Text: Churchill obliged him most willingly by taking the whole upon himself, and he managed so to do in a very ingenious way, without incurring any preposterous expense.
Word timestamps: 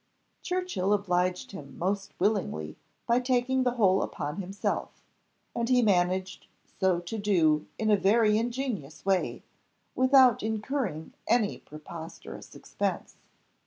Churchill 0.41 0.93
obliged 0.93 1.51
him 1.51 1.77
most 1.77 2.15
willingly 2.19 2.75
by 3.05 3.19
taking 3.19 3.61
the 3.61 3.73
whole 3.73 4.01
upon 4.01 4.37
himself, 4.37 5.03
and 5.55 5.69
he 5.69 5.83
managed 5.83 6.47
so 6.79 6.99
to 7.01 7.19
do 7.19 7.67
in 7.77 7.91
a 7.91 7.97
very 7.97 8.35
ingenious 8.39 9.05
way, 9.05 9.43
without 9.93 10.41
incurring 10.41 11.13
any 11.27 11.59
preposterous 11.59 12.55
expense. 12.55 13.17